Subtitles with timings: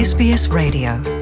[0.00, 1.19] SBS Radio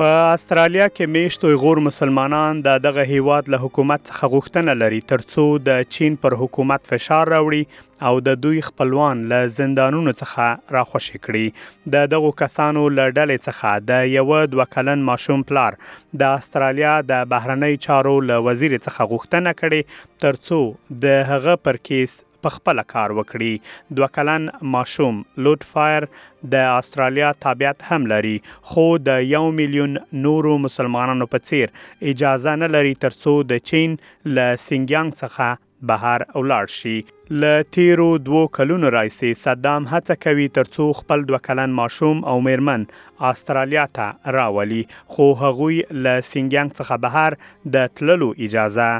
[0.00, 5.44] په استرالیا کې میشتو غور مسلمانان د دغه هیواد له حکومت څخه غوښتنه لري ترڅو
[5.68, 11.88] د چین پر حکومت فشار راوړي او د دوی خپلوان له زندانونو څخه راخوشي کړي
[11.96, 15.80] د دغه کسانو له ډلې څخه د یو دوه کلن ماشوم پلار
[16.24, 20.62] د استرالیا د بهرنی چارو له وزیر څخه غوښتنه کړي ترڅو
[21.06, 26.06] د هغه پر کیس په خپل کار وکړي دوه کلن ماشوم لوټ فایر
[26.54, 28.34] د استرالیا تابعیت هم لري
[28.72, 31.74] خو د 1 میلیون نورو مسلمانانو په څیر
[32.14, 33.96] اجازه نه لري ترڅو د چین
[34.36, 36.94] له سنگیانګ څخه بهر اولاړ شي
[37.42, 42.88] ل تیرو دوو کلونو راځي صدام هڅه کوي ترڅو خپل دوه کلن ماشوم او میرمن
[43.32, 44.82] استرالیا ته راولي
[45.16, 47.38] خو هغوی ل سنگینګ څخه بهر
[47.78, 48.90] د تللو اجازه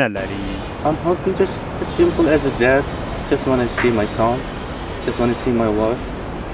[0.00, 0.51] نه لري
[0.88, 2.84] I'm hungry, just as simple as a dad.
[3.30, 4.38] Just want to see my son.
[5.04, 6.00] Just want to see my wife.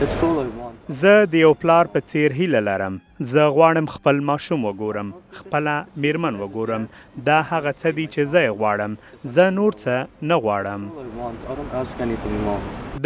[0.01, 0.75] That's all I want.
[0.89, 2.95] زه د یو پلار په څیر هیله لرم
[3.31, 5.65] زه غواړم خپل ماشوم وګورم خپل
[6.05, 6.83] میرمن وګورم
[7.27, 8.93] دا هغه څه دي چې زه غواړم
[9.35, 9.97] زه نور څه
[10.31, 10.83] نه غواړم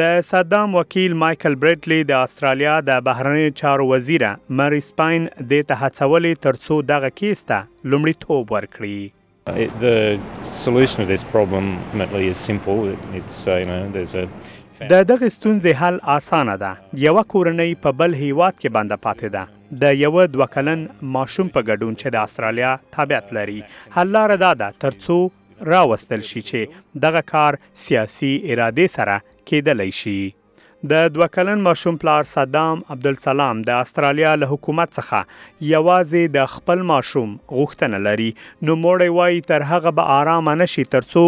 [0.02, 4.30] د صدام وکیل مايكل برټلی د استرالیا د بهرنی چارو وزیره
[4.62, 9.02] مری سپاین د ته هڅولې ترڅو دغه کیسه لومړی توپ ورکړي
[9.44, 9.88] Uh, uh,
[14.90, 16.70] د دغه ستونزې حل اسانه ده
[17.06, 19.42] یو کورنۍ په بل هیواد کې باندې پاتې ده
[19.82, 20.84] د یو دوه کلن
[21.16, 23.58] ماشوم په ګډون چې د استرالیا تابعیت لري
[23.96, 25.18] حل لار دا ده ترڅو
[25.72, 29.18] راوستل شي چې دغه کار سیاسي اراده سره
[29.52, 30.18] کېدلی شي
[30.90, 36.80] د دوه کلن ماشوم پلار صدام عبدالسلام د استرالیا له حکومت څخه یوازې د خپل
[36.88, 38.26] ماشوم غوښتنه لري
[38.62, 41.24] نو موړی وای تر هغه به آرام نشي ترڅو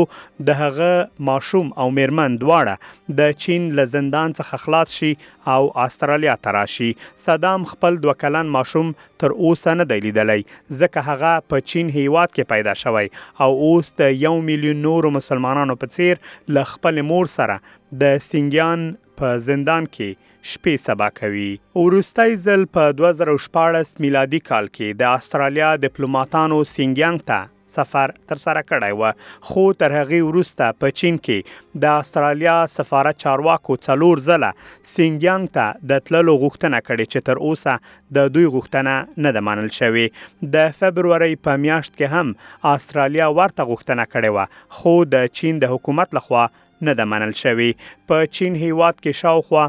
[0.48, 0.88] د هغه
[1.28, 5.12] ماشوم او میرمن دواړه د چین له زندان څخه خلاص شي
[5.58, 6.90] او استرالیا ته راشي
[7.28, 8.92] صدام خپل دوه کلن ماشوم
[9.24, 13.14] تر اوسه نه دی لیدلی ځکه هغه په چین هیواد کې پیدا شوی
[13.46, 17.62] او اوس د یو میلیون نورو مسلمانانو په څیر له خپل مور سره
[18.04, 18.86] د سنگیان
[19.20, 21.48] په زندان کې شپې سبا کوي
[21.80, 28.60] ورستۍ ځل په 2014 میلادي کال کې د استرالیا ډیپلوماټانو سنگینګ ته سفر تر سره
[28.66, 34.50] کړی و خو تر هغه وروسته په چین کې د استرالیا سفارت چارواکو څلور ځله
[34.90, 39.70] سنگینګ ته د تللو غوښتنه کړې چې تر اوسه د دوی غوښتنه نه ده منل
[39.78, 45.60] شوې د فبرवरी په میاشت کې هم استرالیا ورته غوښتنه کړې و خو د چین
[45.64, 46.46] د حکومت لخوا
[46.84, 47.72] نه ده منل شوی
[48.10, 49.64] په چین هیواد کې شاوخوا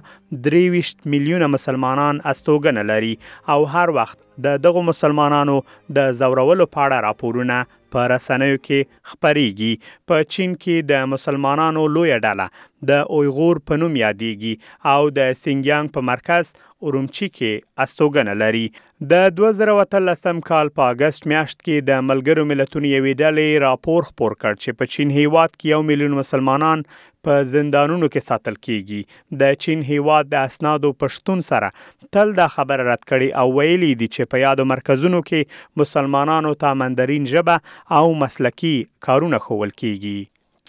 [0.49, 3.13] 23 میلیونه مسلمانان استوګنه لري
[3.55, 5.57] او هر وخت د دغه مسلمانانو
[5.99, 7.59] د زورولو په اړه راپورونه
[7.95, 12.47] په رسنیو کې خبريږي په چین کې د مسلمانانو لوی ډله
[12.89, 14.53] د اویغور په نوم یادېږي
[14.93, 16.51] او د سینګیانګ په مرکز
[16.85, 18.65] اورومچی کې استوګنه لري
[19.11, 24.59] د 2013 کال په اگست میاشت کې د ملګرو ملتونو یوې ډلې راپور خپور کړ
[24.63, 26.83] چې په چین هیواد کې یو میلیون مسلمانان
[27.29, 32.87] په زندانونو کې ساتل کیږي د چین هیواد د اسنادو پښتون سره تل دا خبره
[32.91, 38.05] رد کړي او ویلي دي چې په یادو مرکزونو کې مسلمانانو ته مندرین ژبه او
[38.25, 38.75] مسلکی
[39.11, 40.15] کارونه خول کیږي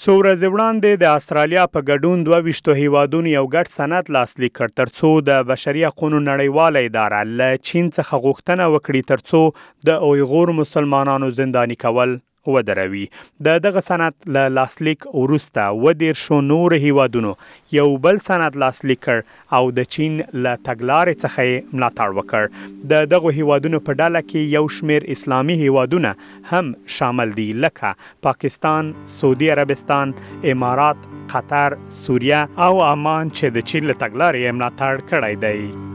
[0.03, 4.69] څو ورځې وړاندې د استرالیا په ګډون دوه وشتو هیوادونو یو ګډ سند لاسلیک کړ
[4.81, 9.43] ترڅو د بشري حقوقو نړیواله اداره ل چین څخه غوښتنه وکړي ترڅو
[9.91, 12.13] د اویغور مسلمانانو زنداني کول
[12.55, 13.03] ودروي
[13.47, 17.33] د دغه سند له لاسلیک وروسته و ډیر شو نور هیوادونو
[17.79, 19.21] یو بل سند لاسلیک کړ
[19.61, 24.65] او د چین له تګلارې څخه ملاتړ وکړ د دغه هیوادونو په ډله کې یو
[24.79, 26.15] شمیر اسلامي هیوادونه
[26.53, 30.15] هم شامل دي لکه پاکستان، سعودي عربستان،
[30.55, 31.05] امارات،
[31.35, 35.95] قطر، سوریه او عمان چې د چین له تګلارې ملاتړ کړی دی